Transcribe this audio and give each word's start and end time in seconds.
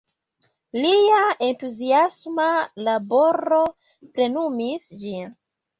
Lia 0.85 1.19
entuziasma 1.49 2.49
laboro 2.89 3.63
plenumis 4.17 4.95
ĝin. 5.07 5.35